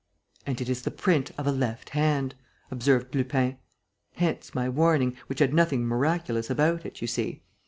"And 0.47 0.59
it 0.59 0.67
is 0.67 0.81
the 0.81 0.89
print 0.89 1.29
of 1.37 1.45
a 1.45 1.51
left 1.51 1.89
hand," 1.89 2.33
observed 2.71 3.13
Lupin. 3.13 3.59
"Hence 4.13 4.55
my 4.55 4.67
warning, 4.67 5.15
which 5.27 5.37
had 5.37 5.53
nothing 5.53 5.85
miraculous 5.85 6.49
about 6.49 6.87
it, 6.87 7.01
you 7.03 7.07
see. 7.07 7.43